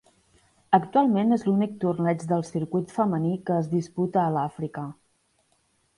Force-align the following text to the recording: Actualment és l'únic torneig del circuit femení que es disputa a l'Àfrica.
Actualment 0.77 1.35
és 1.35 1.43
l'únic 1.49 1.75
torneig 1.83 2.25
del 2.33 2.43
circuit 2.49 2.97
femení 2.97 3.35
que 3.51 3.59
es 3.65 3.69
disputa 3.77 4.23
a 4.27 4.37
l'Àfrica. 4.39 4.91